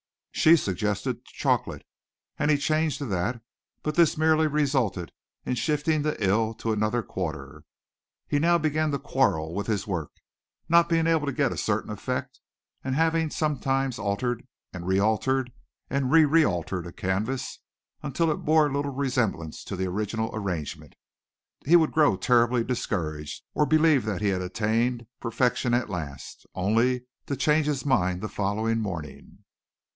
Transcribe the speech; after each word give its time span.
She 0.31 0.55
suggested 0.57 1.23
chocolate 1.25 1.85
and 2.39 2.49
he 2.49 2.57
changed 2.57 2.97
to 2.97 3.05
that, 3.07 3.43
but 3.83 3.93
this 3.93 4.17
merely 4.17 4.47
resulted 4.47 5.11
in 5.45 5.53
shifting 5.53 6.01
the 6.01 6.15
ill 6.25 6.55
to 6.55 6.73
another 6.73 7.03
quarter. 7.03 7.65
He 8.27 8.39
now 8.39 8.57
began 8.57 8.89
to 8.89 8.97
quarrel 8.97 9.53
with 9.53 9.67
his 9.67 9.85
work 9.85 10.13
not 10.67 10.89
being 10.89 11.05
able 11.05 11.27
to 11.27 11.31
get 11.31 11.51
a 11.51 11.57
certain 11.57 11.91
effect, 11.91 12.39
and 12.83 12.95
having 12.95 13.29
sometimes 13.29 13.99
altered 13.99 14.47
and 14.73 14.87
re 14.87 14.97
altered 14.99 15.51
and 15.91 16.09
re 16.11 16.25
re 16.25 16.43
altered 16.43 16.87
a 16.87 16.91
canvas 16.91 17.59
until 18.01 18.31
it 18.31 18.37
bore 18.37 18.73
little 18.73 18.93
resemblance 18.95 19.63
to 19.65 19.75
the 19.75 19.85
original 19.85 20.31
arrangement, 20.33 20.95
he 21.63 21.75
would 21.75 21.91
grow 21.91 22.17
terribly 22.17 22.63
discouraged; 22.63 23.43
or 23.53 23.67
believe 23.67 24.05
that 24.05 24.21
he 24.21 24.29
had 24.29 24.41
attained 24.41 25.05
perfection 25.19 25.75
at 25.75 25.91
last, 25.91 26.47
only 26.55 27.05
to 27.27 27.35
change 27.35 27.67
his 27.67 27.85
mind 27.85 28.21
the 28.21 28.27
following 28.29 28.79
morning. 28.79 29.43